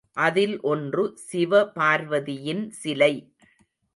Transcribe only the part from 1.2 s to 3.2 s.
சிவபார்வதியின் சிலை.